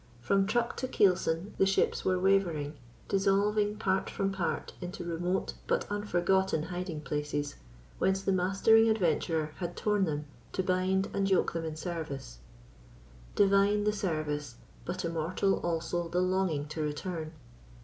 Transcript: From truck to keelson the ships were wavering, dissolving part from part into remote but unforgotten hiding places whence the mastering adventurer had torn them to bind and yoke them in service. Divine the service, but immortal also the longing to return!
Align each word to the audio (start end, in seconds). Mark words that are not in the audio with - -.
From 0.19 0.47
truck 0.47 0.75
to 0.77 0.87
keelson 0.87 1.53
the 1.59 1.65
ships 1.67 2.03
were 2.03 2.17
wavering, 2.17 2.75
dissolving 3.07 3.75
part 3.77 4.09
from 4.09 4.31
part 4.31 4.73
into 4.81 5.05
remote 5.05 5.53
but 5.67 5.85
unforgotten 5.91 6.63
hiding 6.63 7.01
places 7.01 7.53
whence 7.99 8.19
the 8.23 8.31
mastering 8.31 8.89
adventurer 8.89 9.51
had 9.57 9.77
torn 9.77 10.05
them 10.05 10.25
to 10.53 10.63
bind 10.63 11.07
and 11.13 11.29
yoke 11.29 11.53
them 11.53 11.65
in 11.65 11.75
service. 11.75 12.39
Divine 13.35 13.83
the 13.83 13.93
service, 13.93 14.55
but 14.85 15.05
immortal 15.05 15.59
also 15.59 16.09
the 16.09 16.19
longing 16.21 16.65
to 16.69 16.81
return! 16.81 17.33